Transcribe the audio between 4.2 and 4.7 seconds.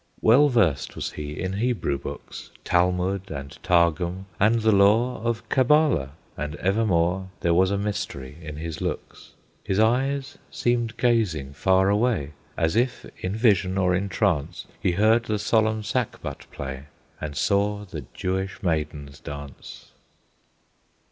and